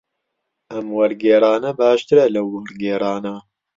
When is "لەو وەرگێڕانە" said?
2.35-3.35